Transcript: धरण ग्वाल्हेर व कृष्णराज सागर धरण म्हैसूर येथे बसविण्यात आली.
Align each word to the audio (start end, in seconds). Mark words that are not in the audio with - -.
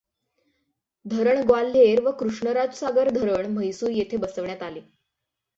धरण 1.05 1.41
ग्वाल्हेर 1.43 2.01
व 2.01 2.11
कृष्णराज 2.11 2.73
सागर 2.73 3.09
धरण 3.09 3.53
म्हैसूर 3.53 3.89
येथे 3.89 4.17
बसविण्यात 4.17 4.63
आली. 4.63 4.81